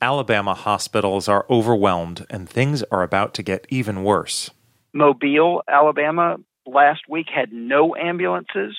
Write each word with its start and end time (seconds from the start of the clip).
Alabama 0.00 0.54
hospitals 0.54 1.28
are 1.28 1.46
overwhelmed 1.48 2.26
and 2.28 2.48
things 2.48 2.82
are 2.84 3.02
about 3.02 3.32
to 3.34 3.42
get 3.42 3.66
even 3.70 4.02
worse. 4.02 4.50
Mobile, 4.92 5.62
Alabama, 5.68 6.36
last 6.66 7.02
week 7.08 7.26
had 7.34 7.52
no 7.52 7.96
ambulances. 7.96 8.76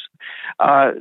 Uh, 0.59 0.91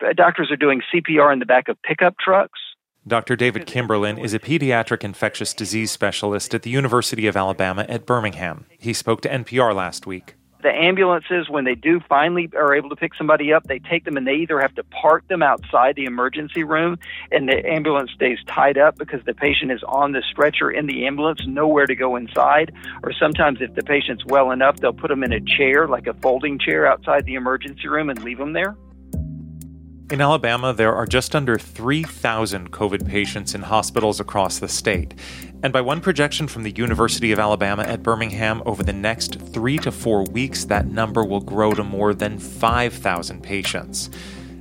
uh, 0.00 0.12
doctors 0.14 0.50
are 0.50 0.56
doing 0.56 0.80
CPR 0.92 1.32
in 1.32 1.38
the 1.38 1.46
back 1.46 1.68
of 1.68 1.80
pickup 1.82 2.16
trucks. 2.18 2.58
Dr. 3.06 3.34
David 3.34 3.66
Kimberlin 3.66 4.16
is 4.16 4.32
a 4.32 4.38
pediatric 4.38 5.02
infectious 5.02 5.52
disease 5.52 5.90
specialist 5.90 6.54
at 6.54 6.62
the 6.62 6.70
University 6.70 7.26
of 7.26 7.36
Alabama 7.36 7.84
at 7.88 8.06
Birmingham. 8.06 8.66
He 8.78 8.92
spoke 8.92 9.20
to 9.22 9.28
NPR 9.28 9.74
last 9.74 10.06
week 10.06 10.36
the 10.62 10.70
ambulances, 10.70 11.48
when 11.48 11.64
they 11.64 11.74
do 11.74 12.00
finally 12.08 12.48
are 12.56 12.74
able 12.74 12.88
to 12.90 12.96
pick 12.96 13.14
somebody 13.14 13.52
up, 13.52 13.64
they 13.64 13.78
take 13.78 14.04
them 14.04 14.16
and 14.16 14.26
they 14.26 14.34
either 14.34 14.60
have 14.60 14.74
to 14.76 14.84
park 14.84 15.26
them 15.28 15.42
outside 15.42 15.96
the 15.96 16.04
emergency 16.04 16.64
room 16.64 16.98
and 17.30 17.48
the 17.48 17.66
ambulance 17.66 18.10
stays 18.12 18.38
tied 18.46 18.78
up 18.78 18.96
because 18.96 19.24
the 19.24 19.34
patient 19.34 19.72
is 19.72 19.82
on 19.86 20.12
the 20.12 20.22
stretcher 20.30 20.70
in 20.70 20.86
the 20.86 21.06
ambulance, 21.06 21.40
nowhere 21.46 21.86
to 21.86 21.94
go 21.94 22.16
inside. 22.16 22.72
Or 23.02 23.12
sometimes, 23.12 23.60
if 23.60 23.74
the 23.74 23.82
patient's 23.82 24.24
well 24.26 24.50
enough, 24.50 24.76
they'll 24.78 24.92
put 24.92 25.08
them 25.08 25.22
in 25.22 25.32
a 25.32 25.40
chair, 25.40 25.88
like 25.88 26.06
a 26.06 26.14
folding 26.14 26.58
chair 26.58 26.86
outside 26.86 27.24
the 27.26 27.34
emergency 27.34 27.88
room, 27.88 28.08
and 28.10 28.22
leave 28.22 28.38
them 28.38 28.52
there. 28.52 28.76
In 30.12 30.20
Alabama, 30.20 30.74
there 30.74 30.94
are 30.94 31.06
just 31.06 31.34
under 31.34 31.58
3,000 31.58 32.70
COVID 32.70 33.08
patients 33.08 33.54
in 33.54 33.62
hospitals 33.62 34.20
across 34.20 34.58
the 34.58 34.68
state. 34.68 35.14
And 35.62 35.72
by 35.72 35.80
one 35.80 36.02
projection 36.02 36.48
from 36.48 36.64
the 36.64 36.70
University 36.72 37.32
of 37.32 37.38
Alabama 37.38 37.84
at 37.84 38.02
Birmingham, 38.02 38.62
over 38.66 38.82
the 38.82 38.92
next 38.92 39.40
three 39.40 39.78
to 39.78 39.90
four 39.90 40.24
weeks, 40.24 40.66
that 40.66 40.86
number 40.86 41.24
will 41.24 41.40
grow 41.40 41.72
to 41.72 41.82
more 41.82 42.12
than 42.12 42.38
5,000 42.38 43.42
patients. 43.42 44.10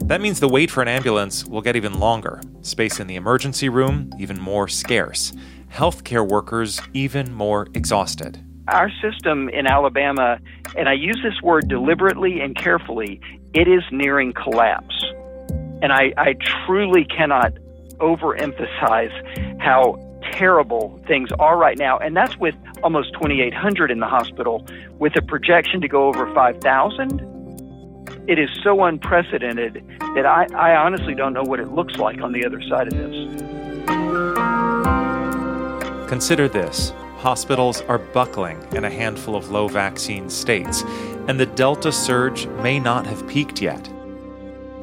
That 0.06 0.22
means 0.22 0.40
the 0.40 0.48
wait 0.48 0.72
for 0.72 0.82
an 0.82 0.88
ambulance 0.88 1.45
will 1.45 1.59
get 1.62 1.76
even 1.76 2.00
longer, 2.00 2.40
space 2.62 3.02
in 3.02 3.08
the 3.08 3.18
emergency 3.18 3.68
room 3.68 4.09
even 4.18 4.40
more 4.40 4.70
scarce, 4.70 5.34
healthcare 5.70 6.26
workers 6.26 6.80
even 6.94 7.34
more 7.34 7.68
exhausted. 7.73 8.42
Our 8.70 8.90
system 9.02 9.50
in 9.50 9.68
Alabama, 9.68 10.40
and 10.78 10.88
I 10.88 10.94
use 10.94 11.20
this 11.22 11.42
word 11.42 11.68
deliberately 11.68 12.40
and 12.40 12.56
carefully, 12.56 13.20
it 13.53 13.68
is 13.68 13.84
nearing 13.92 14.31
collapse. 14.31 15.00
And 15.82 15.92
I, 15.92 16.14
I 16.18 16.36
truly 16.66 17.06
cannot 17.06 17.54
overemphasize 17.98 19.60
how 19.60 20.00
terrible 20.34 21.00
things 21.08 21.32
are 21.40 21.58
right 21.58 21.78
now. 21.78 21.98
And 21.98 22.16
that's 22.16 22.38
with 22.38 22.56
almost 22.84 23.14
2,800 23.14 23.92
in 23.92 24.00
the 24.00 24.08
hospital, 24.08 24.66
with 25.00 25.16
a 25.16 25.22
projection 25.22 25.82
to 25.82 25.88
go 25.88 26.08
over 26.08 26.32
5,000. 26.34 27.28
It 28.28 28.38
is 28.40 28.50
so 28.64 28.84
unprecedented 28.84 29.84
that 30.16 30.26
I, 30.26 30.48
I 30.56 30.76
honestly 30.76 31.16
don't 31.16 31.34
know 31.34 31.44
what 31.44 31.59
it 31.59 31.72
looks 31.72 31.98
like 31.98 32.22
on 32.22 32.32
the 32.32 32.46
other 32.46 32.62
side 32.62 32.88
of 32.88 32.94
this. 32.94 33.16
Consider 36.09 36.48
this 36.48 36.94
hospitals 37.18 37.82
are 37.82 38.00
buckling 38.00 38.59
in 38.74 38.84
a 38.84 38.90
handful 38.90 39.36
of 39.36 39.52
low 39.52 39.68
vaccine 39.68 40.28
states, 40.28 40.84
and 41.28 41.40
the 41.40 41.46
Delta 41.46 41.92
surge 41.92 42.48
may 42.48 42.80
not 42.80 43.06
have 43.06 43.28
peaked 43.28 43.62
yet. 43.62 43.91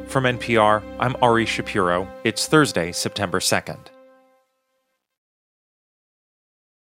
From 0.09 0.25
NPR, 0.25 0.83
I'm 0.99 1.15
Ari 1.21 1.45
Shapiro. 1.45 2.09
It's 2.25 2.47
Thursday, 2.47 2.93
September 2.93 3.41
2nd. 3.41 3.89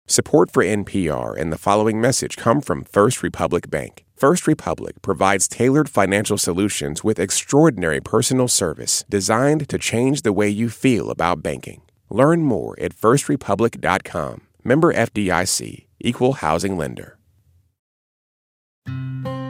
Support 0.07 0.49
for 0.49 0.63
NPR 0.63 1.37
and 1.37 1.51
the 1.51 1.57
following 1.57 1.99
message 1.99 2.37
come 2.37 2.61
from 2.61 2.85
First 2.85 3.21
Republic 3.21 3.69
Bank. 3.69 4.05
First 4.15 4.47
Republic 4.47 5.01
provides 5.01 5.49
tailored 5.49 5.89
financial 5.89 6.37
solutions 6.37 7.03
with 7.03 7.19
extraordinary 7.19 7.99
personal 7.99 8.47
service 8.47 9.03
designed 9.09 9.67
to 9.67 9.77
change 9.77 10.21
the 10.21 10.31
way 10.31 10.47
you 10.47 10.69
feel 10.69 11.11
about 11.11 11.43
banking. 11.43 11.81
Learn 12.09 12.43
more 12.43 12.79
at 12.79 12.95
firstrepublic.com. 12.95 14.41
Member 14.63 14.93
FDIC, 14.93 15.85
Equal 15.99 16.33
Housing 16.33 16.77
Lender. 16.77 17.17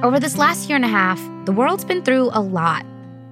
Over 0.01 0.19
this 0.19 0.37
last 0.37 0.67
year 0.67 0.77
and 0.77 0.85
a 0.85 0.87
half, 0.87 1.21
the 1.45 1.51
world's 1.51 1.85
been 1.85 2.01
through 2.01 2.31
a 2.33 2.41
lot. 2.41 2.83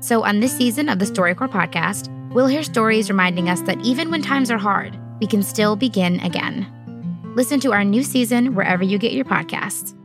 So, 0.05 0.23
on 0.23 0.39
this 0.39 0.55
season 0.55 0.87
of 0.87 0.99
the 0.99 1.05
StoryCorps 1.05 1.49
podcast, 1.49 2.11
we'll 2.31 2.45
hear 2.45 2.61
stories 2.61 3.09
reminding 3.09 3.49
us 3.49 3.61
that 3.61 3.81
even 3.81 4.11
when 4.11 4.21
times 4.21 4.51
are 4.51 4.57
hard, 4.59 4.95
we 5.19 5.25
can 5.25 5.41
still 5.41 5.75
begin 5.75 6.19
again. 6.19 6.71
Listen 7.35 7.59
to 7.61 7.73
our 7.73 7.83
new 7.83 8.03
season 8.03 8.53
wherever 8.53 8.83
you 8.83 8.99
get 8.99 9.13
your 9.13 9.25
podcasts. 9.25 9.97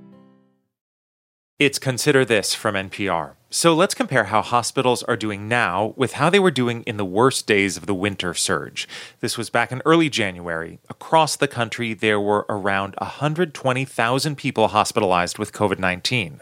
It's 1.58 1.78
Consider 1.78 2.24
This 2.24 2.54
from 2.54 2.76
NPR. 2.76 3.34
So 3.50 3.74
let's 3.74 3.92
compare 3.92 4.24
how 4.24 4.40
hospitals 4.40 5.02
are 5.02 5.18
doing 5.18 5.48
now 5.48 5.92
with 5.96 6.14
how 6.14 6.30
they 6.30 6.38
were 6.38 6.50
doing 6.50 6.82
in 6.84 6.96
the 6.96 7.04
worst 7.04 7.46
days 7.46 7.76
of 7.76 7.84
the 7.84 7.92
winter 7.92 8.32
surge. 8.32 8.88
This 9.18 9.36
was 9.36 9.50
back 9.50 9.70
in 9.70 9.82
early 9.84 10.08
January. 10.08 10.78
Across 10.88 11.36
the 11.36 11.48
country, 11.48 11.92
there 11.92 12.18
were 12.18 12.46
around 12.48 12.94
120,000 12.96 14.36
people 14.36 14.68
hospitalized 14.68 15.38
with 15.38 15.52
COVID 15.52 15.78
19. 15.78 16.40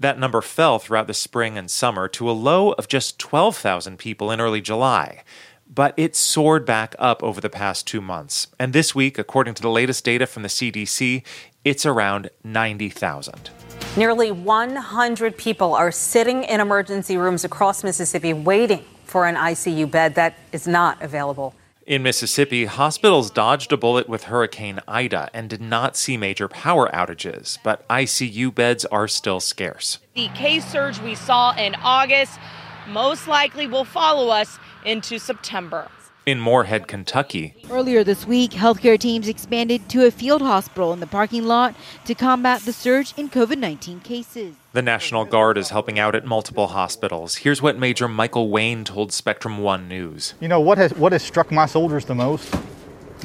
That 0.00 0.18
number 0.18 0.40
fell 0.40 0.78
throughout 0.78 1.08
the 1.08 1.14
spring 1.14 1.58
and 1.58 1.70
summer 1.70 2.08
to 2.08 2.30
a 2.30 2.32
low 2.32 2.72
of 2.72 2.88
just 2.88 3.18
12,000 3.18 3.98
people 3.98 4.30
in 4.30 4.40
early 4.40 4.62
July. 4.62 5.22
But 5.68 5.92
it 5.98 6.16
soared 6.16 6.64
back 6.64 6.94
up 6.98 7.22
over 7.22 7.38
the 7.38 7.50
past 7.50 7.86
two 7.86 8.00
months. 8.00 8.46
And 8.58 8.72
this 8.72 8.94
week, 8.94 9.18
according 9.18 9.54
to 9.54 9.62
the 9.62 9.68
latest 9.68 10.02
data 10.02 10.26
from 10.26 10.42
the 10.42 10.48
CDC, 10.48 11.22
it's 11.66 11.84
around 11.84 12.30
90,000. 12.42 13.50
Nearly 13.94 14.32
100 14.32 15.36
people 15.36 15.74
are 15.74 15.92
sitting 15.92 16.44
in 16.44 16.60
emergency 16.60 17.18
rooms 17.18 17.44
across 17.44 17.84
Mississippi 17.84 18.32
waiting 18.32 18.82
for 19.04 19.26
an 19.26 19.34
ICU 19.34 19.90
bed 19.90 20.14
that 20.14 20.38
is 20.50 20.66
not 20.66 21.00
available. 21.02 21.54
In 21.90 22.04
Mississippi, 22.04 22.66
hospitals 22.66 23.32
dodged 23.32 23.72
a 23.72 23.76
bullet 23.76 24.08
with 24.08 24.22
Hurricane 24.22 24.78
Ida 24.86 25.28
and 25.34 25.50
did 25.50 25.60
not 25.60 25.96
see 25.96 26.16
major 26.16 26.46
power 26.46 26.88
outages, 26.94 27.58
but 27.64 27.84
ICU 27.88 28.54
beds 28.54 28.84
are 28.84 29.08
still 29.08 29.40
scarce. 29.40 29.98
The 30.14 30.28
case 30.28 30.64
surge 30.64 31.00
we 31.00 31.16
saw 31.16 31.52
in 31.56 31.74
August 31.82 32.38
most 32.86 33.26
likely 33.26 33.66
will 33.66 33.84
follow 33.84 34.28
us 34.28 34.60
into 34.84 35.18
September. 35.18 35.90
In 36.26 36.38
Morehead, 36.38 36.86
Kentucky. 36.86 37.54
Earlier 37.70 38.04
this 38.04 38.26
week, 38.26 38.50
healthcare 38.50 38.98
teams 38.98 39.26
expanded 39.26 39.88
to 39.88 40.06
a 40.06 40.10
field 40.10 40.42
hospital 40.42 40.92
in 40.92 41.00
the 41.00 41.06
parking 41.06 41.46
lot 41.46 41.74
to 42.04 42.14
combat 42.14 42.60
the 42.60 42.74
surge 42.74 43.14
in 43.16 43.30
COVID 43.30 43.56
19 43.56 44.00
cases. 44.00 44.54
The 44.74 44.82
National 44.82 45.24
Guard 45.24 45.56
is 45.56 45.70
helping 45.70 45.98
out 45.98 46.14
at 46.14 46.26
multiple 46.26 46.68
hospitals. 46.68 47.36
Here's 47.36 47.62
what 47.62 47.78
Major 47.78 48.06
Michael 48.06 48.50
Wayne 48.50 48.84
told 48.84 49.14
Spectrum 49.14 49.58
One 49.58 49.88
News. 49.88 50.34
You 50.40 50.48
know, 50.48 50.60
what 50.60 50.76
has, 50.76 50.92
what 50.92 51.12
has 51.12 51.22
struck 51.22 51.50
my 51.50 51.64
soldiers 51.64 52.04
the 52.04 52.14
most 52.14 52.54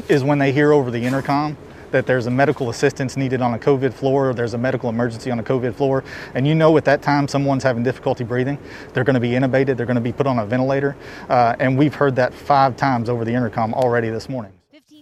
is 0.07 0.23
when 0.23 0.39
they 0.39 0.53
hear 0.53 0.71
over 0.71 0.89
the 0.89 1.03
intercom 1.03 1.57
that 1.95 2.05
there's 2.05 2.25
a 2.25 2.31
medical 2.31 2.69
assistance 2.69 3.15
needed 3.15 3.41
on 3.41 3.53
a 3.53 3.57
COVID 3.57 3.93
floor, 3.93 4.29
or 4.29 4.33
there's 4.33 4.53
a 4.53 4.57
medical 4.57 4.89
emergency 4.89 5.31
on 5.31 5.39
a 5.39 5.43
COVID 5.43 5.73
floor, 5.75 6.03
and 6.33 6.45
you 6.45 6.53
know 6.53 6.75
at 6.75 6.83
that 6.83 7.01
time 7.01 7.25
someone's 7.25 7.63
having 7.63 7.83
difficulty 7.83 8.25
breathing, 8.25 8.57
they're 8.93 9.05
going 9.05 9.13
to 9.13 9.19
be 9.21 9.29
intubated, 9.29 9.77
they're 9.77 9.85
going 9.85 9.95
to 9.95 10.01
be 10.01 10.11
put 10.11 10.27
on 10.27 10.37
a 10.39 10.45
ventilator, 10.45 10.97
uh, 11.29 11.55
and 11.57 11.77
we've 11.77 11.95
heard 11.95 12.17
that 12.17 12.33
five 12.33 12.75
times 12.75 13.07
over 13.07 13.23
the 13.23 13.33
intercom 13.33 13.73
already 13.73 14.09
this 14.09 14.27
morning. 14.27 14.51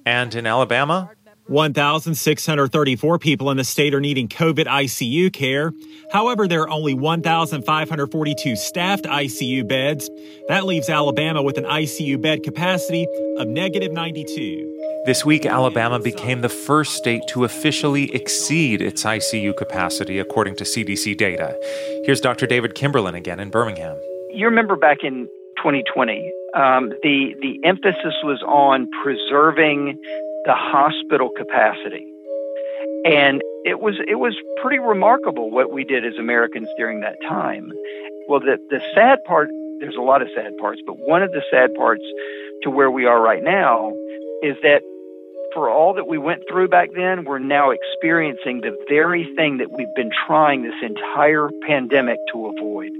And 0.05 0.35
in 0.35 0.45
Alabama, 0.45 1.09
1,634 1.47 3.19
people 3.19 3.49
in 3.49 3.57
the 3.57 3.63
state 3.63 3.95
are 3.95 3.99
needing 3.99 4.27
COVID 4.27 4.65
ICU 4.65 5.33
care. 5.33 5.73
However, 6.11 6.47
there 6.47 6.61
are 6.61 6.69
only 6.69 6.93
1,542 6.93 8.55
staffed 8.55 9.05
ICU 9.05 9.67
beds. 9.67 10.09
That 10.47 10.65
leaves 10.65 10.89
Alabama 10.89 11.41
with 11.41 11.57
an 11.57 11.65
ICU 11.65 12.21
bed 12.21 12.43
capacity 12.43 13.07
of 13.37 13.47
negative 13.47 13.91
92. 13.91 14.72
This 15.05 15.25
week, 15.25 15.45
Alabama 15.45 15.99
became 15.99 16.39
the 16.39 16.47
first 16.47 16.93
state 16.93 17.23
to 17.27 17.43
officially 17.43 18.15
exceed 18.15 18.81
its 18.81 19.03
ICU 19.03 19.53
capacity, 19.57 20.17
according 20.17 20.55
to 20.55 20.63
CDC 20.63 21.17
data. 21.17 21.59
Here's 22.05 22.21
Dr. 22.21 22.47
David 22.47 22.73
Kimberlin 22.73 23.13
again 23.13 23.41
in 23.41 23.49
Birmingham. 23.49 23.97
You 24.31 24.45
remember 24.45 24.77
back 24.77 24.99
in 25.03 25.27
2020, 25.57 26.31
um, 26.55 26.93
the 27.03 27.35
the 27.41 27.59
emphasis 27.65 28.13
was 28.23 28.41
on 28.47 28.87
preserving 29.03 29.99
the 30.45 30.53
hospital 30.53 31.29
capacity, 31.35 32.07
and 33.03 33.41
it 33.65 33.81
was 33.81 33.95
it 34.07 34.19
was 34.19 34.37
pretty 34.61 34.79
remarkable 34.79 35.51
what 35.51 35.73
we 35.73 35.83
did 35.83 36.05
as 36.05 36.13
Americans 36.17 36.69
during 36.77 37.01
that 37.01 37.17
time. 37.27 37.73
Well, 38.29 38.39
the 38.39 38.57
the 38.69 38.79
sad 38.95 39.21
part, 39.25 39.49
there's 39.81 39.97
a 39.97 40.01
lot 40.01 40.21
of 40.21 40.29
sad 40.33 40.57
parts, 40.59 40.81
but 40.87 40.93
one 40.97 41.21
of 41.21 41.33
the 41.33 41.43
sad 41.51 41.73
parts 41.75 42.03
to 42.61 42.69
where 42.69 42.89
we 42.89 43.05
are 43.05 43.21
right 43.21 43.43
now 43.43 43.91
is 44.43 44.55
that 44.63 44.81
for 45.53 45.69
all 45.69 45.93
that 45.93 46.07
we 46.07 46.17
went 46.17 46.43
through 46.49 46.67
back 46.67 46.89
then, 46.95 47.25
we're 47.25 47.39
now 47.39 47.71
experiencing 47.71 48.61
the 48.61 48.75
very 48.89 49.27
thing 49.35 49.57
that 49.57 49.71
we've 49.71 49.93
been 49.95 50.11
trying 50.27 50.63
this 50.63 50.73
entire 50.81 51.49
pandemic 51.67 52.19
to 52.31 52.47
avoid. 52.47 52.91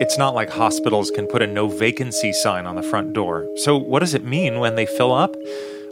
It's 0.00 0.18
not 0.18 0.34
like 0.34 0.50
hospitals 0.50 1.10
can 1.10 1.26
put 1.26 1.40
a 1.40 1.46
no 1.46 1.68
vacancy 1.68 2.32
sign 2.32 2.66
on 2.66 2.74
the 2.74 2.82
front 2.82 3.12
door. 3.12 3.48
So, 3.56 3.76
what 3.76 4.00
does 4.00 4.14
it 4.14 4.24
mean 4.24 4.58
when 4.58 4.74
they 4.74 4.86
fill 4.86 5.12
up? 5.12 5.36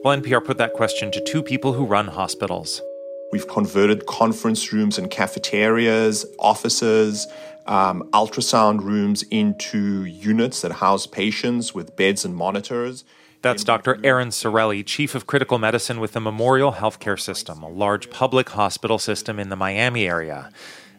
Well, 0.02 0.18
NPR 0.18 0.44
put 0.44 0.58
that 0.58 0.72
question 0.72 1.12
to 1.12 1.20
two 1.20 1.42
people 1.42 1.72
who 1.72 1.84
run 1.84 2.08
hospitals. 2.08 2.82
We've 3.30 3.46
converted 3.46 4.06
conference 4.06 4.72
rooms 4.72 4.98
and 4.98 5.10
cafeterias, 5.10 6.26
offices, 6.38 7.28
um, 7.66 8.08
ultrasound 8.12 8.82
rooms 8.82 9.22
into 9.24 10.04
units 10.04 10.60
that 10.62 10.72
house 10.72 11.06
patients 11.06 11.74
with 11.74 11.96
beds 11.96 12.24
and 12.24 12.34
monitors. 12.34 13.04
That's 13.42 13.64
Dr. 13.64 13.96
Aharon 13.96 14.28
Sareli, 14.28 14.86
Chief 14.86 15.16
of 15.16 15.26
Critical 15.26 15.58
Medicine 15.58 15.98
with 15.98 16.12
the 16.12 16.20
Memorial 16.20 16.74
Healthcare 16.74 17.18
System, 17.18 17.62
a 17.62 17.68
large 17.68 18.08
public 18.08 18.50
hospital 18.50 18.98
system 18.98 19.40
in 19.40 19.48
the 19.48 19.56
Miami 19.56 20.06
area. 20.06 20.50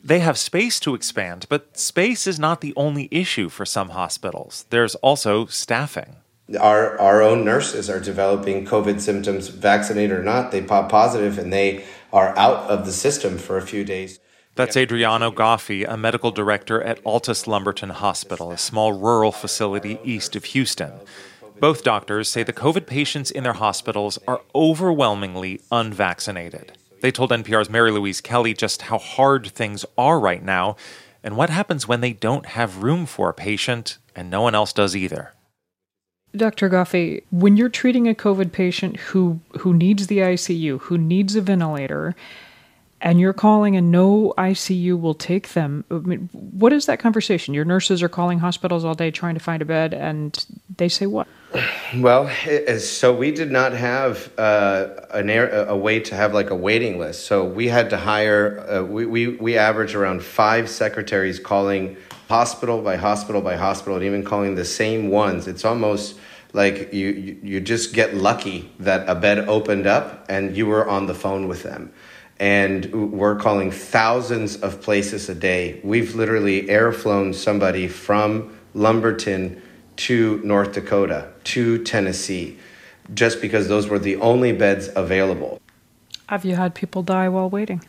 They 0.03 0.19
have 0.19 0.37
space 0.37 0.81
to 0.81 0.95
expand, 0.95 1.45
but 1.47 1.77
space 1.77 2.27
is 2.27 2.37
not 2.37 2.59
the 2.59 2.73
only 2.75 3.07
issue 3.11 3.47
for 3.47 3.65
some 3.65 3.89
hospitals. 3.89 4.65
There's 4.69 4.95
also 4.95 5.45
staffing. 5.45 6.17
Our, 6.59 6.99
our 6.99 7.21
own 7.21 7.45
nurses 7.45 7.89
are 7.89 8.01
developing 8.01 8.65
COVID 8.65 8.99
symptoms, 8.99 9.47
vaccinated 9.47 10.19
or 10.19 10.23
not. 10.23 10.51
They 10.51 10.61
pop 10.61 10.89
positive 10.89 11.37
and 11.37 11.53
they 11.53 11.85
are 12.11 12.37
out 12.37 12.69
of 12.69 12.85
the 12.85 12.91
system 12.91 13.37
for 13.37 13.57
a 13.57 13.61
few 13.61 13.85
days. 13.85 14.19
That's 14.55 14.77
Adriano 14.77 15.31
Goffi, 15.31 15.83
a 15.87 15.97
medical 15.97 16.29
director 16.29 16.79
at 16.83 17.03
Altus 17.03 17.47
Lumberton 17.47 17.89
Hospital, 17.89 18.51
a 18.51 18.57
small 18.57 18.93
rural 18.93 19.31
facility 19.31 19.99
east 20.03 20.35
of 20.35 20.45
Houston. 20.45 20.91
Both 21.59 21.83
doctors 21.83 22.29
say 22.29 22.43
the 22.43 22.53
COVID 22.53 22.85
patients 22.85 23.31
in 23.31 23.43
their 23.43 23.53
hospitals 23.53 24.19
are 24.27 24.41
overwhelmingly 24.53 25.61
unvaccinated. 25.71 26.73
They 27.01 27.11
told 27.11 27.31
NPR's 27.31 27.69
Mary 27.69 27.89
Louise 27.89 28.21
Kelly 28.21 28.53
just 28.53 28.83
how 28.83 28.99
hard 28.99 29.47
things 29.47 29.85
are 29.97 30.19
right 30.19 30.43
now 30.43 30.75
and 31.23 31.35
what 31.35 31.49
happens 31.49 31.87
when 31.87 32.01
they 32.01 32.13
don't 32.13 32.45
have 32.45 32.83
room 32.83 33.07
for 33.07 33.29
a 33.29 33.33
patient 33.33 33.97
and 34.15 34.29
no 34.29 34.43
one 34.43 34.53
else 34.53 34.71
does 34.71 34.95
either. 34.95 35.33
Dr. 36.35 36.69
Goffi, 36.69 37.23
when 37.31 37.57
you're 37.57 37.69
treating 37.69 38.07
a 38.07 38.13
COVID 38.13 38.51
patient 38.51 38.97
who 38.97 39.39
who 39.59 39.73
needs 39.73 40.07
the 40.07 40.19
ICU, 40.19 40.79
who 40.81 40.97
needs 40.97 41.35
a 41.35 41.41
ventilator, 41.41 42.15
and 43.03 43.19
you're 43.19 43.33
calling 43.33 43.75
and 43.75 43.91
no 43.91 44.33
ICU 44.37 44.99
will 44.99 45.13
take 45.13 45.49
them. 45.49 45.83
I 45.91 45.95
mean, 45.95 46.29
what 46.31 46.71
is 46.71 46.85
that 46.85 46.99
conversation? 46.99 47.53
Your 47.53 47.65
nurses 47.65 48.01
are 48.01 48.07
calling 48.07 48.39
hospitals 48.39 48.85
all 48.85 48.95
day 48.95 49.11
trying 49.11 49.33
to 49.33 49.41
find 49.41 49.61
a 49.61 49.65
bed, 49.65 49.93
and 49.93 50.43
they 50.77 50.87
say 50.87 51.05
what? 51.05 51.27
Well, 51.97 52.29
so 52.79 53.13
we 53.13 53.31
did 53.31 53.51
not 53.51 53.73
have 53.73 54.31
uh, 54.39 54.87
an 55.11 55.29
air, 55.29 55.65
a 55.65 55.75
way 55.75 55.99
to 55.99 56.15
have 56.15 56.33
like 56.33 56.49
a 56.49 56.55
waiting 56.55 56.97
list. 56.97 57.27
So 57.27 57.43
we 57.43 57.67
had 57.67 57.89
to 57.89 57.97
hire. 57.97 58.65
Uh, 58.67 58.83
we, 58.83 59.05
we 59.05 59.27
we 59.27 59.57
average 59.57 59.93
around 59.93 60.23
five 60.23 60.69
secretaries 60.69 61.39
calling 61.39 61.97
hospital 62.29 62.81
by 62.81 62.95
hospital 62.95 63.41
by 63.41 63.57
hospital, 63.57 63.97
and 63.97 64.05
even 64.05 64.23
calling 64.23 64.55
the 64.55 64.65
same 64.65 65.09
ones. 65.09 65.45
It's 65.45 65.65
almost 65.65 66.17
like 66.53 66.93
you 66.93 67.09
you, 67.09 67.39
you 67.43 67.59
just 67.59 67.93
get 67.93 68.15
lucky 68.15 68.71
that 68.79 69.07
a 69.09 69.13
bed 69.13 69.39
opened 69.49 69.87
up 69.87 70.25
and 70.29 70.55
you 70.55 70.67
were 70.67 70.87
on 70.87 71.05
the 71.07 71.13
phone 71.13 71.49
with 71.49 71.63
them 71.63 71.91
and 72.39 73.11
we're 73.11 73.35
calling 73.35 73.71
thousands 73.71 74.55
of 74.57 74.81
places 74.81 75.29
a 75.29 75.35
day. 75.35 75.79
We've 75.83 76.15
literally 76.15 76.69
air 76.69 76.91
flown 76.91 77.33
somebody 77.33 77.87
from 77.87 78.57
Lumberton 78.73 79.61
to 79.95 80.41
North 80.43 80.73
Dakota, 80.73 81.29
to 81.45 81.83
Tennessee, 81.83 82.57
just 83.13 83.41
because 83.41 83.67
those 83.67 83.87
were 83.87 83.99
the 83.99 84.15
only 84.17 84.51
beds 84.51 84.89
available. 84.95 85.61
Have 86.27 86.45
you 86.45 86.55
had 86.55 86.73
people 86.73 87.03
die 87.03 87.29
while 87.29 87.49
waiting? 87.49 87.83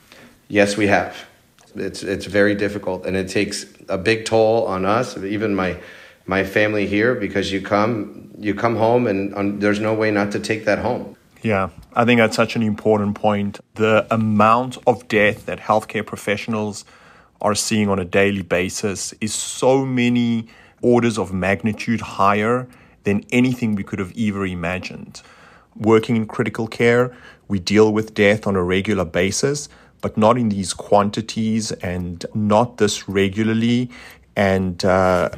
Yes, 0.49 0.76
we 0.76 0.88
have. 0.88 1.26
It's 1.75 2.02
it's 2.02 2.26
very 2.26 2.55
difficult, 2.55 3.06
and 3.06 3.17
it 3.17 3.29
takes 3.29 3.67
a 3.88 3.99
big 3.99 4.26
toll 4.26 4.67
on 4.67 4.85
us, 4.85 5.17
even 5.17 5.55
my 5.55 5.81
my 6.26 6.44
family 6.44 6.87
here, 6.87 7.14
because 7.14 7.50
you 7.50 7.61
come 7.61 8.31
you 8.38 8.55
come 8.55 8.76
home, 8.76 9.06
and 9.06 9.35
um, 9.35 9.61
there's 9.61 9.81
no 9.81 9.94
way 9.94 10.11
not 10.11 10.31
to 10.32 10.40
take 10.40 10.67
that 10.67 10.79
home. 10.79 11.13
Yeah, 11.44 11.69
I 11.93 12.06
think 12.06 12.20
that's 12.20 12.37
such 12.37 12.56
an 12.56 12.62
important 12.62 13.17
point. 13.17 13.61
The 13.75 14.06
amount 14.11 14.79
of 14.87 15.06
death 15.08 15.44
that 15.44 15.58
healthcare 15.58 16.05
professionals 16.05 16.87
are 17.43 17.55
seeing 17.55 17.91
on 17.91 17.99
a 17.99 18.05
daily 18.06 18.41
basis 18.41 19.12
is 19.20 19.35
so 19.35 19.85
many 19.85 20.49
orders 20.81 21.19
of 21.19 21.35
magnitude 21.35 22.00
higher 22.00 22.67
than 23.02 23.26
anything 23.31 23.75
we 23.75 23.85
could 23.85 23.99
have 23.99 24.14
ever 24.19 24.46
imagined. 24.46 25.20
Working 25.76 26.17
in 26.17 26.26
critical 26.26 26.67
care, 26.67 27.14
we 27.47 27.58
deal 27.58 27.93
with 27.93 28.14
death 28.14 28.47
on 28.47 28.56
a 28.56 28.62
regular 28.62 29.05
basis, 29.05 29.69
but 30.00 30.17
not 30.17 30.38
in 30.38 30.49
these 30.49 30.73
quantities 30.73 31.73
and 31.73 32.25
not 32.35 32.79
this 32.79 33.06
regularly 33.06 33.90
and 34.37 34.85
uh, 34.85 34.89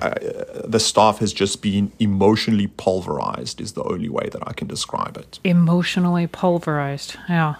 uh, 0.00 0.14
the 0.64 0.80
staff 0.80 1.18
has 1.18 1.32
just 1.32 1.60
been 1.60 1.92
emotionally 1.98 2.66
pulverized 2.66 3.60
is 3.60 3.72
the 3.72 3.82
only 3.84 4.08
way 4.08 4.28
that 4.32 4.46
I 4.46 4.52
can 4.52 4.68
describe 4.68 5.16
it. 5.16 5.38
Emotionally 5.44 6.26
pulverized, 6.26 7.16
yeah. 7.28 7.56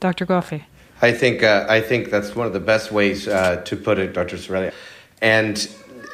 Dr. 0.00 0.26
Goffi. 0.26 0.64
I 1.02 1.12
think 1.12 1.42
uh, 1.42 1.66
I 1.68 1.80
think 1.80 2.10
that's 2.10 2.34
one 2.34 2.46
of 2.46 2.52
the 2.52 2.60
best 2.60 2.90
ways 2.90 3.28
uh, 3.28 3.62
to 3.64 3.76
put 3.76 3.98
it, 3.98 4.12
Dr. 4.12 4.36
Sareli. 4.36 4.72
And 5.20 5.68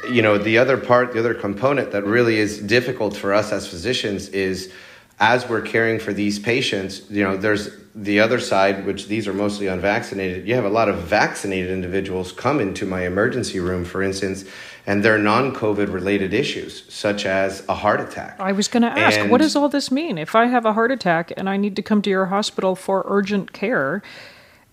you 0.09 0.21
know, 0.21 0.37
the 0.37 0.57
other 0.57 0.77
part, 0.77 1.13
the 1.13 1.19
other 1.19 1.33
component 1.33 1.91
that 1.91 2.03
really 2.03 2.37
is 2.37 2.59
difficult 2.59 3.15
for 3.15 3.33
us 3.33 3.51
as 3.51 3.67
physicians 3.67 4.29
is 4.29 4.71
as 5.19 5.47
we're 5.47 5.61
caring 5.61 5.99
for 5.99 6.13
these 6.13 6.39
patients, 6.39 7.09
you 7.09 7.23
know, 7.23 7.37
there's 7.37 7.69
the 7.95 8.19
other 8.19 8.39
side, 8.39 8.85
which 8.85 9.07
these 9.07 9.27
are 9.27 9.33
mostly 9.33 9.67
unvaccinated. 9.67 10.47
You 10.47 10.55
have 10.55 10.65
a 10.65 10.69
lot 10.69 10.89
of 10.89 10.97
vaccinated 10.99 11.69
individuals 11.69 12.31
come 12.31 12.59
into 12.59 12.85
my 12.85 13.05
emergency 13.05 13.59
room, 13.59 13.85
for 13.85 14.01
instance, 14.01 14.45
and 14.87 15.03
they're 15.03 15.19
non 15.19 15.53
COVID 15.53 15.93
related 15.93 16.33
issues, 16.33 16.91
such 16.91 17.25
as 17.25 17.63
a 17.69 17.75
heart 17.75 18.01
attack. 18.01 18.39
I 18.39 18.51
was 18.51 18.67
going 18.67 18.83
to 18.83 18.89
ask, 18.89 19.19
and 19.19 19.29
what 19.29 19.41
does 19.41 19.55
all 19.55 19.69
this 19.69 19.91
mean? 19.91 20.17
If 20.17 20.33
I 20.33 20.47
have 20.47 20.65
a 20.65 20.73
heart 20.73 20.91
attack 20.91 21.31
and 21.37 21.47
I 21.47 21.57
need 21.57 21.75
to 21.75 21.81
come 21.81 22.01
to 22.01 22.09
your 22.09 22.27
hospital 22.27 22.75
for 22.75 23.03
urgent 23.07 23.53
care, 23.53 24.01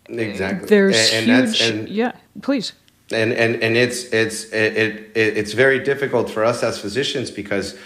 exactly. 0.08 0.68
There's 0.68 1.12
and, 1.12 1.30
and 1.30 1.48
huge, 1.48 1.60
and, 1.60 1.88
yeah, 1.88 2.12
please. 2.40 2.72
And, 3.12 3.32
and, 3.32 3.56
and 3.56 3.76
it's, 3.76 4.04
it's, 4.04 4.44
it, 4.44 4.76
it, 4.76 5.10
it's 5.14 5.52
very 5.52 5.80
difficult 5.80 6.30
for 6.30 6.44
us 6.44 6.62
as 6.62 6.78
physicians 6.80 7.30
because 7.30 7.76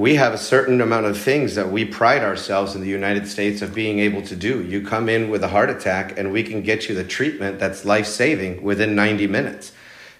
we 0.00 0.14
have 0.14 0.32
a 0.32 0.38
certain 0.38 0.80
amount 0.80 1.04
of 1.04 1.18
things 1.18 1.54
that 1.56 1.70
we 1.70 1.84
pride 1.84 2.22
ourselves 2.22 2.74
in 2.74 2.80
the 2.80 2.88
United 2.88 3.28
States 3.28 3.60
of 3.60 3.74
being 3.74 3.98
able 3.98 4.22
to 4.22 4.34
do. 4.34 4.64
You 4.64 4.80
come 4.80 5.10
in 5.10 5.28
with 5.28 5.44
a 5.44 5.48
heart 5.48 5.68
attack, 5.68 6.16
and 6.18 6.32
we 6.32 6.42
can 6.42 6.62
get 6.62 6.88
you 6.88 6.94
the 6.94 7.04
treatment 7.04 7.58
that's 7.58 7.84
life 7.84 8.06
saving 8.06 8.62
within 8.62 8.94
90 8.94 9.26
minutes. 9.26 9.72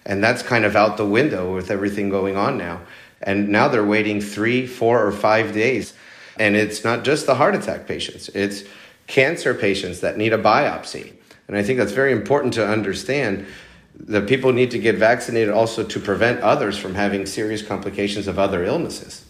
And 0.04 0.22
that's 0.22 0.42
kind 0.42 0.66
of 0.66 0.76
out 0.76 0.98
the 0.98 1.06
window 1.06 1.54
with 1.54 1.70
everything 1.70 2.10
going 2.10 2.36
on 2.36 2.58
now. 2.58 2.82
And 3.22 3.48
now 3.48 3.68
they're 3.68 3.82
waiting 3.82 4.20
three, 4.20 4.66
four, 4.66 5.02
or 5.02 5.12
five 5.12 5.52
days. 5.54 5.94
And 6.38 6.56
it's 6.56 6.84
not 6.84 7.02
just 7.02 7.24
the 7.24 7.36
heart 7.36 7.54
attack 7.54 7.86
patients, 7.86 8.28
it's 8.30 8.64
cancer 9.06 9.54
patients 9.54 10.00
that 10.00 10.18
need 10.18 10.34
a 10.34 10.38
biopsy. 10.38 11.14
And 11.48 11.56
I 11.56 11.62
think 11.62 11.78
that's 11.78 11.92
very 11.92 12.12
important 12.12 12.52
to 12.54 12.66
understand 12.66 13.46
that 13.98 14.28
people 14.28 14.52
need 14.52 14.70
to 14.72 14.78
get 14.78 14.96
vaccinated 14.96 15.54
also 15.54 15.84
to 15.84 16.00
prevent 16.00 16.40
others 16.40 16.78
from 16.78 16.94
having 16.94 17.24
serious 17.24 17.62
complications 17.62 18.28
of 18.28 18.38
other 18.38 18.62
illnesses. 18.62 19.24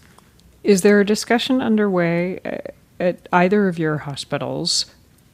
Is 0.62 0.82
there 0.82 1.00
a 1.00 1.06
discussion 1.06 1.62
underway 1.62 2.40
uh, 2.44 2.58
at 3.02 3.28
either 3.32 3.66
of 3.68 3.78
your 3.78 3.98
hospitals 3.98 4.86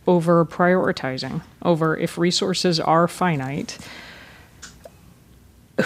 over 0.07 0.45
prioritizing, 0.45 1.43
over 1.62 1.97
if 1.97 2.17
resources 2.17 2.79
are 2.79 3.09
finite? 3.09 3.79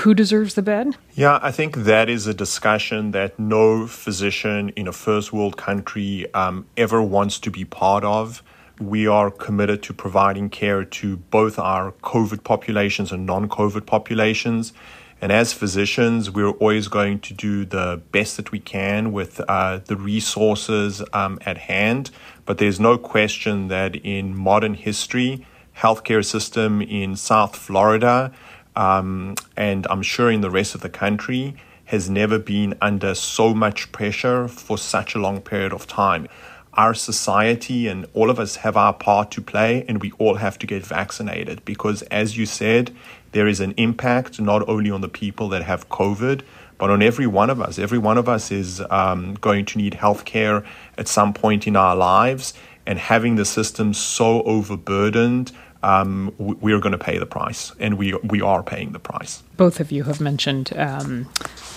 Who 0.00 0.14
deserves 0.14 0.54
the 0.54 0.62
bed? 0.62 0.96
Yeah, 1.14 1.40
I 1.42 1.50
think 1.50 1.78
that 1.78 2.08
is 2.08 2.26
a 2.26 2.34
discussion 2.34 3.10
that 3.10 3.38
no 3.38 3.86
physician 3.88 4.68
in 4.76 4.86
a 4.86 4.92
first 4.92 5.32
world 5.32 5.56
country 5.56 6.32
um, 6.32 6.66
ever 6.76 7.02
wants 7.02 7.40
to 7.40 7.50
be 7.50 7.64
part 7.64 8.04
of. 8.04 8.42
We 8.78 9.06
are 9.06 9.30
committed 9.30 9.82
to 9.84 9.92
providing 9.92 10.48
care 10.48 10.84
to 10.84 11.16
both 11.16 11.58
our 11.58 11.92
COVID 12.02 12.44
populations 12.44 13.10
and 13.10 13.26
non 13.26 13.48
COVID 13.48 13.84
populations. 13.84 14.72
And 15.20 15.30
as 15.30 15.52
physicians, 15.52 16.30
we're 16.30 16.50
always 16.50 16.88
going 16.88 17.20
to 17.20 17.34
do 17.34 17.66
the 17.66 18.00
best 18.10 18.38
that 18.38 18.52
we 18.52 18.58
can 18.58 19.12
with 19.12 19.40
uh, 19.48 19.80
the 19.84 19.96
resources 19.96 21.02
um, 21.12 21.38
at 21.44 21.58
hand. 21.58 22.10
But 22.46 22.56
there's 22.58 22.80
no 22.80 22.96
question 22.96 23.68
that 23.68 23.96
in 23.96 24.34
modern 24.34 24.74
history, 24.74 25.46
healthcare 25.76 26.24
system 26.24 26.80
in 26.80 27.16
South 27.16 27.54
Florida, 27.54 28.32
um, 28.74 29.34
and 29.56 29.86
I'm 29.90 30.02
sure 30.02 30.30
in 30.30 30.40
the 30.40 30.50
rest 30.50 30.74
of 30.74 30.80
the 30.80 30.88
country, 30.88 31.54
has 31.84 32.08
never 32.08 32.38
been 32.38 32.78
under 32.80 33.14
so 33.14 33.52
much 33.52 33.92
pressure 33.92 34.48
for 34.48 34.78
such 34.78 35.14
a 35.14 35.18
long 35.18 35.40
period 35.40 35.72
of 35.72 35.86
time 35.86 36.28
our 36.74 36.94
society 36.94 37.88
and 37.88 38.06
all 38.14 38.30
of 38.30 38.38
us 38.38 38.56
have 38.56 38.76
our 38.76 38.92
part 38.92 39.30
to 39.32 39.42
play 39.42 39.84
and 39.88 40.00
we 40.00 40.12
all 40.18 40.36
have 40.36 40.58
to 40.58 40.66
get 40.66 40.86
vaccinated 40.86 41.64
because 41.64 42.02
as 42.02 42.36
you 42.36 42.46
said 42.46 42.94
there 43.32 43.46
is 43.46 43.60
an 43.60 43.72
impact 43.76 44.40
not 44.40 44.66
only 44.68 44.90
on 44.90 45.00
the 45.00 45.08
people 45.08 45.48
that 45.48 45.62
have 45.62 45.88
covid 45.88 46.42
but 46.78 46.90
on 46.90 47.02
every 47.02 47.26
one 47.26 47.50
of 47.50 47.60
us 47.60 47.78
every 47.78 47.98
one 47.98 48.18
of 48.18 48.28
us 48.28 48.50
is 48.50 48.82
um, 48.90 49.34
going 49.34 49.64
to 49.64 49.78
need 49.78 49.94
health 49.94 50.24
care 50.24 50.64
at 50.98 51.08
some 51.08 51.32
point 51.32 51.66
in 51.66 51.76
our 51.76 51.96
lives 51.96 52.54
and 52.86 52.98
having 52.98 53.36
the 53.36 53.44
system 53.44 53.92
so 53.94 54.42
overburdened 54.42 55.52
um, 55.82 56.34
we 56.38 56.72
are 56.72 56.78
going 56.78 56.92
to 56.92 56.98
pay 56.98 57.18
the 57.18 57.26
price, 57.26 57.72
and 57.78 57.96
we 57.96 58.14
we 58.22 58.42
are 58.42 58.62
paying 58.62 58.92
the 58.92 58.98
price. 58.98 59.42
Both 59.56 59.80
of 59.80 59.90
you 59.90 60.04
have 60.04 60.20
mentioned 60.20 60.76
um, 60.76 61.28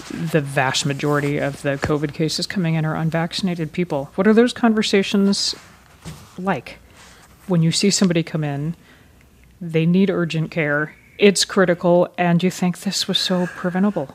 the 0.10 0.42
vast 0.42 0.86
majority 0.86 1.38
of 1.38 1.62
the 1.62 1.78
COVID 1.82 2.14
cases 2.14 2.46
coming 2.46 2.76
in 2.76 2.86
are 2.86 2.96
unvaccinated 2.96 3.72
people. 3.72 4.12
What 4.16 4.28
are 4.28 4.34
those 4.34 4.52
conversations 4.52 5.56
like 6.38 6.80
when 7.48 7.64
you 7.64 7.72
see 7.72 7.90
somebody 7.90 8.24
come 8.24 8.44
in? 8.44 8.76
They 9.62 9.86
need 9.86 10.10
urgent 10.10 10.52
care. 10.52 10.96
It's 11.24 11.46
critical, 11.46 12.14
and 12.18 12.44
you 12.44 12.52
think 12.52 12.82
this 12.82 13.08
was 13.08 13.18
so 13.18 13.48
preventable. 13.48 14.10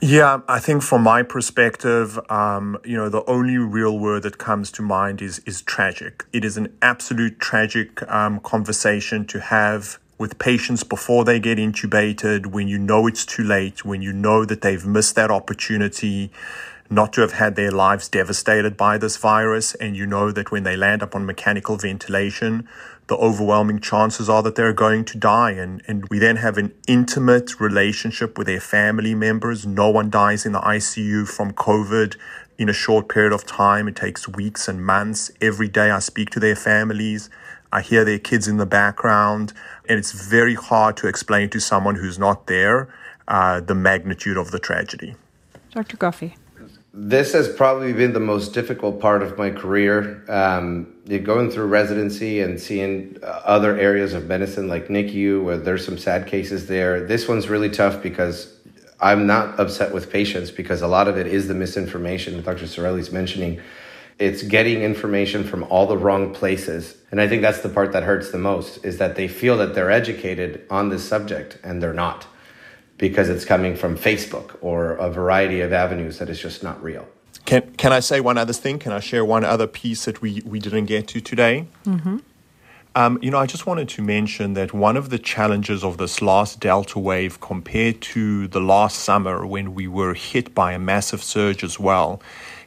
Yeah, 0.00 0.40
I 0.48 0.60
think 0.60 0.82
from 0.82 1.02
my 1.02 1.22
perspective, 1.22 2.18
um, 2.30 2.78
you 2.86 2.96
know, 2.96 3.10
the 3.10 3.22
only 3.26 3.58
real 3.58 3.98
word 3.98 4.22
that 4.22 4.38
comes 4.38 4.72
to 4.72 4.82
mind 4.82 5.20
is 5.20 5.40
is 5.40 5.60
tragic. 5.60 6.24
It 6.32 6.46
is 6.46 6.56
an 6.56 6.68
absolute 6.80 7.38
tragic 7.38 8.02
um, 8.10 8.40
conversation 8.40 9.26
to 9.26 9.40
have 9.40 9.98
with 10.16 10.38
patients 10.38 10.84
before 10.84 11.22
they 11.24 11.38
get 11.38 11.58
intubated, 11.58 12.46
when 12.46 12.66
you 12.66 12.78
know 12.78 13.06
it's 13.06 13.26
too 13.26 13.44
late, 13.44 13.84
when 13.84 14.00
you 14.00 14.12
know 14.12 14.46
that 14.46 14.62
they've 14.62 14.86
missed 14.86 15.16
that 15.16 15.30
opportunity 15.30 16.30
not 16.90 17.12
to 17.12 17.20
have 17.20 17.32
had 17.32 17.54
their 17.56 17.70
lives 17.70 18.08
devastated 18.08 18.74
by 18.74 18.96
this 18.96 19.18
virus, 19.18 19.74
and 19.74 19.96
you 19.96 20.06
know 20.06 20.32
that 20.32 20.50
when 20.50 20.62
they 20.62 20.76
land 20.76 21.02
up 21.02 21.14
on 21.14 21.26
mechanical 21.26 21.76
ventilation, 21.76 22.66
the 23.08 23.16
overwhelming 23.16 23.80
chances 23.80 24.28
are 24.28 24.42
that 24.42 24.54
they're 24.54 24.72
going 24.72 25.04
to 25.06 25.18
die. 25.18 25.52
And, 25.52 25.82
and 25.88 26.06
we 26.10 26.18
then 26.18 26.36
have 26.36 26.58
an 26.58 26.72
intimate 26.86 27.58
relationship 27.58 28.36
with 28.36 28.46
their 28.46 28.60
family 28.60 29.14
members. 29.14 29.66
No 29.66 29.88
one 29.88 30.10
dies 30.10 30.46
in 30.46 30.52
the 30.52 30.60
ICU 30.60 31.26
from 31.26 31.52
COVID 31.52 32.16
in 32.58 32.68
a 32.68 32.72
short 32.72 33.08
period 33.08 33.32
of 33.32 33.46
time. 33.46 33.88
It 33.88 33.96
takes 33.96 34.28
weeks 34.28 34.68
and 34.68 34.84
months. 34.84 35.30
Every 35.40 35.68
day 35.68 35.90
I 35.90 36.00
speak 36.00 36.28
to 36.30 36.40
their 36.40 36.56
families. 36.56 37.30
I 37.72 37.80
hear 37.80 38.04
their 38.04 38.18
kids 38.18 38.46
in 38.46 38.58
the 38.58 38.66
background. 38.66 39.54
And 39.88 39.98
it's 39.98 40.12
very 40.12 40.54
hard 40.54 40.96
to 40.98 41.08
explain 41.08 41.48
to 41.50 41.60
someone 41.60 41.94
who's 41.94 42.18
not 42.18 42.46
there 42.46 42.92
uh, 43.26 43.60
the 43.60 43.74
magnitude 43.74 44.36
of 44.36 44.50
the 44.50 44.58
tragedy. 44.58 45.16
Dr. 45.70 45.96
Goffi 45.96 46.34
this 47.00 47.32
has 47.32 47.48
probably 47.48 47.92
been 47.92 48.12
the 48.12 48.18
most 48.18 48.52
difficult 48.52 49.00
part 49.00 49.22
of 49.22 49.38
my 49.38 49.50
career. 49.50 50.24
Um, 50.28 50.94
going 51.06 51.48
through 51.48 51.66
residency 51.66 52.40
and 52.40 52.60
seeing 52.60 53.16
uh, 53.22 53.26
other 53.44 53.78
areas 53.78 54.14
of 54.14 54.26
medicine 54.26 54.66
like 54.66 54.88
NICU, 54.88 55.44
where 55.44 55.56
there's 55.56 55.84
some 55.84 55.96
sad 55.96 56.26
cases 56.26 56.66
there. 56.66 57.06
This 57.06 57.28
one's 57.28 57.48
really 57.48 57.70
tough 57.70 58.02
because 58.02 58.52
I'm 59.00 59.28
not 59.28 59.60
upset 59.60 59.94
with 59.94 60.10
patients 60.10 60.50
because 60.50 60.82
a 60.82 60.88
lot 60.88 61.06
of 61.06 61.16
it 61.16 61.28
is 61.28 61.46
the 61.46 61.54
misinformation 61.54 62.34
that 62.36 62.44
Dr. 62.44 62.64
Sareli's 62.64 63.12
mentioning. 63.12 63.60
It's 64.18 64.42
getting 64.42 64.82
information 64.82 65.44
from 65.44 65.62
all 65.64 65.86
the 65.86 65.96
wrong 65.96 66.34
places. 66.34 66.96
And 67.12 67.20
I 67.20 67.28
think 67.28 67.42
that's 67.42 67.60
the 67.60 67.68
part 67.68 67.92
that 67.92 68.02
hurts 68.02 68.32
the 68.32 68.38
most 68.38 68.84
is 68.84 68.98
that 68.98 69.14
they 69.14 69.28
feel 69.28 69.56
that 69.58 69.76
they're 69.76 69.92
educated 69.92 70.66
on 70.68 70.88
this 70.88 71.08
subject 71.08 71.58
and 71.62 71.80
they're 71.80 71.94
not 71.94 72.26
because 72.98 73.28
it's 73.28 73.44
coming 73.44 73.76
from 73.76 73.96
Facebook 73.96 74.56
or 74.60 74.92
a 74.94 75.10
variety 75.10 75.60
of 75.60 75.72
avenues 75.72 76.18
that 76.18 76.28
is 76.28 76.40
just 76.40 76.62
not 76.62 76.82
real. 76.82 77.06
Can, 77.44 77.72
can 77.76 77.92
I 77.92 78.00
say 78.00 78.20
one 78.20 78.36
other 78.36 78.52
thing? 78.52 78.78
Can 78.78 78.92
I 78.92 79.00
share 79.00 79.24
one 79.24 79.44
other 79.44 79.66
piece 79.66 80.04
that 80.04 80.20
we, 80.20 80.42
we 80.44 80.58
didn't 80.58 80.86
get 80.86 81.08
to 81.08 81.20
today? 81.20 81.66
Mm-hmm. 81.84 82.18
Um, 82.94 83.18
you 83.22 83.30
know, 83.30 83.38
I 83.38 83.46
just 83.46 83.64
wanted 83.64 83.88
to 83.90 84.02
mention 84.02 84.54
that 84.54 84.72
one 84.72 84.96
of 84.96 85.10
the 85.10 85.18
challenges 85.18 85.84
of 85.84 85.98
this 85.98 86.20
last 86.20 86.58
Delta 86.58 86.98
wave 86.98 87.40
compared 87.40 88.00
to 88.02 88.48
the 88.48 88.60
last 88.60 88.98
summer 88.98 89.46
when 89.46 89.74
we 89.74 89.86
were 89.86 90.14
hit 90.14 90.54
by 90.54 90.72
a 90.72 90.78
massive 90.78 91.22
surge 91.22 91.62
as 91.62 91.78
well 91.78 92.20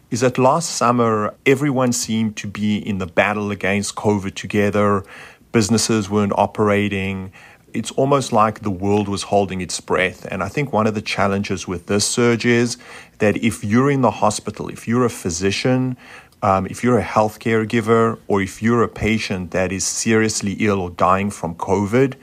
is 0.09 0.21
that 0.21 0.37
last 0.37 0.69
summer 0.69 1.33
everyone 1.45 1.91
seemed 1.91 2.37
to 2.37 2.47
be 2.47 2.77
in 2.77 2.97
the 2.97 3.07
battle 3.07 3.51
against 3.51 3.95
COVID 3.95 4.35
together. 4.35 5.03
Businesses 5.51 6.09
weren't 6.09 6.33
operating 6.37 7.31
it's 7.73 7.91
almost 7.91 8.31
like 8.31 8.61
the 8.61 8.71
world 8.71 9.07
was 9.07 9.23
holding 9.23 9.61
its 9.61 9.79
breath. 9.79 10.25
And 10.31 10.43
I 10.43 10.47
think 10.47 10.73
one 10.73 10.87
of 10.87 10.93
the 10.93 11.01
challenges 11.01 11.67
with 11.67 11.87
this 11.87 12.05
surge 12.05 12.45
is 12.45 12.77
that 13.19 13.37
if 13.37 13.63
you're 13.63 13.91
in 13.91 14.01
the 14.01 14.11
hospital, 14.11 14.69
if 14.69 14.87
you're 14.87 15.05
a 15.05 15.09
physician, 15.09 15.97
um, 16.41 16.65
if 16.67 16.83
you're 16.83 16.97
a 16.97 17.03
healthcare 17.03 17.67
giver, 17.67 18.17
or 18.27 18.41
if 18.41 18.61
you're 18.63 18.83
a 18.83 18.89
patient 18.89 19.51
that 19.51 19.71
is 19.71 19.85
seriously 19.85 20.53
ill 20.59 20.79
or 20.81 20.89
dying 20.89 21.29
from 21.29 21.55
COVID, 21.55 22.15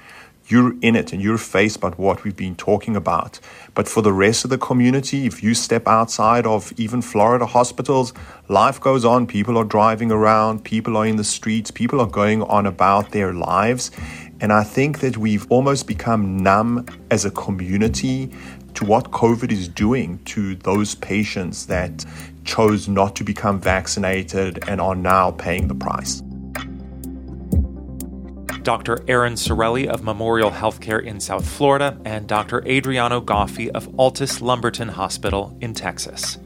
you're 0.48 0.74
in 0.80 0.96
it 0.96 1.12
and 1.12 1.22
you're 1.22 1.38
faced 1.38 1.80
by 1.80 1.90
what 1.90 2.24
we've 2.24 2.36
been 2.36 2.56
talking 2.56 2.96
about. 2.96 3.38
But 3.74 3.86
for 3.86 4.02
the 4.02 4.12
rest 4.12 4.44
of 4.44 4.50
the 4.50 4.58
community, 4.58 5.26
if 5.26 5.42
you 5.42 5.54
step 5.54 5.86
outside 5.86 6.46
of 6.46 6.72
even 6.78 7.02
Florida 7.02 7.46
hospitals, 7.46 8.12
life 8.48 8.80
goes 8.80 9.04
on. 9.04 9.26
People 9.26 9.58
are 9.58 9.64
driving 9.64 10.10
around, 10.10 10.64
people 10.64 10.96
are 10.96 11.06
in 11.06 11.16
the 11.16 11.24
streets, 11.24 11.70
people 11.70 12.00
are 12.00 12.06
going 12.06 12.42
on 12.42 12.66
about 12.66 13.12
their 13.12 13.32
lives. 13.32 13.90
And 14.40 14.52
I 14.52 14.62
think 14.62 15.00
that 15.00 15.16
we've 15.16 15.50
almost 15.50 15.86
become 15.86 16.36
numb 16.36 16.86
as 17.10 17.24
a 17.24 17.30
community 17.30 18.30
to 18.74 18.84
what 18.84 19.10
COVID 19.10 19.50
is 19.50 19.66
doing 19.68 20.20
to 20.26 20.54
those 20.56 20.94
patients 20.94 21.66
that 21.66 22.04
chose 22.44 22.88
not 22.88 23.16
to 23.16 23.24
become 23.24 23.60
vaccinated 23.60 24.68
and 24.68 24.80
are 24.80 24.94
now 24.94 25.32
paying 25.32 25.68
the 25.68 25.74
price. 25.74 26.22
Dr. 28.62 28.96
Aharon 28.96 29.36
Sareli 29.36 29.86
of 29.86 30.04
Memorial 30.04 30.50
Healthcare 30.50 31.02
in 31.02 31.20
South 31.20 31.48
Florida 31.48 31.98
and 32.04 32.26
Dr. 32.26 32.62
Adriano 32.68 33.20
Goffi 33.20 33.70
of 33.70 33.88
Altus 33.92 34.42
Lumberton 34.42 34.90
Hospital 34.90 35.56
in 35.60 35.72
Texas. 35.74 36.38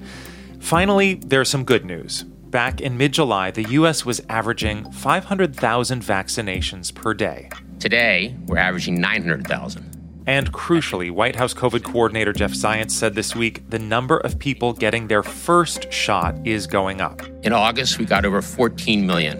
Finally, 0.60 1.14
there's 1.14 1.48
some 1.48 1.64
good 1.64 1.84
news. 1.84 2.22
Back 2.22 2.80
in 2.80 2.96
mid 2.96 3.12
July, 3.12 3.50
the 3.50 3.64
U.S. 3.70 4.04
was 4.04 4.20
averaging 4.28 4.90
500,000 4.92 6.02
vaccinations 6.02 6.94
per 6.94 7.12
day. 7.12 7.50
Today, 7.82 8.36
we're 8.46 8.58
averaging 8.58 9.00
900,000. 9.00 10.22
And 10.28 10.52
crucially, 10.52 11.10
White 11.10 11.34
House 11.34 11.52
COVID 11.52 11.82
coordinator 11.82 12.32
Jeff 12.32 12.52
Zients 12.52 12.92
said 12.92 13.16
this 13.16 13.34
week 13.34 13.68
the 13.70 13.78
number 13.80 14.18
of 14.18 14.38
people 14.38 14.72
getting 14.72 15.08
their 15.08 15.24
first 15.24 15.92
shot 15.92 16.36
is 16.46 16.68
going 16.68 17.00
up. 17.00 17.20
In 17.42 17.52
August, 17.52 17.98
we 17.98 18.04
got 18.04 18.24
over 18.24 18.40
14 18.40 19.04
million. 19.04 19.36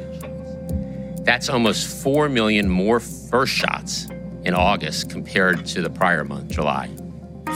That's 1.23 1.49
almost 1.49 2.03
4 2.03 2.29
million 2.29 2.69
more 2.69 2.99
first 2.99 3.53
shots 3.53 4.09
in 4.43 4.55
August 4.55 5.09
compared 5.09 5.65
to 5.67 5.81
the 5.81 5.91
prior 5.91 6.25
month, 6.25 6.51
July. 6.51 6.91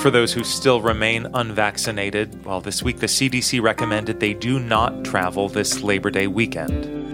For 0.02 0.12
those 0.12 0.32
who 0.32 0.44
still 0.44 0.80
remain 0.80 1.26
unvaccinated, 1.34 2.44
well, 2.44 2.60
this 2.60 2.84
week 2.84 3.00
the 3.00 3.08
CDC 3.08 3.60
recommended 3.60 4.20
they 4.20 4.34
do 4.34 4.60
not 4.60 5.04
travel 5.04 5.48
this 5.48 5.82
Labor 5.82 6.10
Day 6.12 6.28
weekend. 6.28 7.05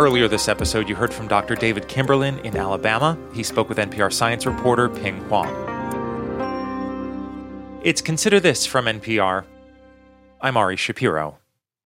Earlier 0.00 0.28
this 0.28 0.48
episode, 0.48 0.88
you 0.88 0.94
heard 0.94 1.12
from 1.12 1.28
Dr. 1.28 1.54
David 1.54 1.86
Kimberlin 1.86 2.38
in 2.38 2.56
Alabama. 2.56 3.18
He 3.34 3.42
spoke 3.42 3.68
with 3.68 3.76
NPR 3.76 4.10
science 4.10 4.46
reporter 4.46 4.88
Pien 4.88 5.18
Huang. 5.24 5.50
It's 7.84 8.00
Consider 8.00 8.40
This 8.40 8.64
from 8.64 8.86
NPR. 8.86 9.44
I'm 10.40 10.56
Ari 10.56 10.76
Shapiro. 10.76 11.36